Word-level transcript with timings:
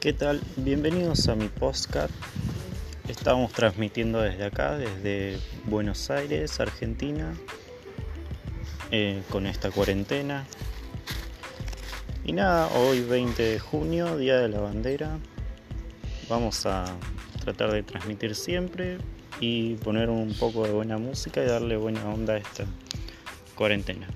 ¿Qué 0.00 0.14
tal? 0.14 0.40
Bienvenidos 0.56 1.28
a 1.28 1.34
mi 1.34 1.48
podcast. 1.48 2.10
Estamos 3.06 3.52
transmitiendo 3.52 4.22
desde 4.22 4.46
acá, 4.46 4.78
desde 4.78 5.38
Buenos 5.66 6.08
Aires, 6.08 6.58
Argentina, 6.58 7.34
eh, 8.90 9.22
con 9.28 9.46
esta 9.46 9.70
cuarentena. 9.70 10.46
Y 12.24 12.32
nada, 12.32 12.68
hoy 12.68 13.02
20 13.02 13.42
de 13.42 13.58
junio, 13.58 14.16
Día 14.16 14.38
de 14.38 14.48
la 14.48 14.60
Bandera. 14.60 15.18
Vamos 16.30 16.64
a 16.64 16.86
tratar 17.44 17.70
de 17.70 17.82
transmitir 17.82 18.34
siempre 18.34 18.96
y 19.38 19.74
poner 19.74 20.08
un 20.08 20.32
poco 20.32 20.64
de 20.64 20.72
buena 20.72 20.96
música 20.96 21.44
y 21.44 21.46
darle 21.46 21.76
buena 21.76 22.08
onda 22.08 22.32
a 22.32 22.38
esta 22.38 22.64
cuarentena. 23.54 24.08